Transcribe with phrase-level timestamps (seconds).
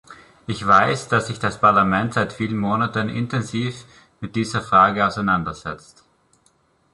[0.47, 3.85] Ich weiß, dass sich das Parlament seit vielen Monaten intensiv
[4.19, 6.03] mit dieser Frage auseinandersetzt.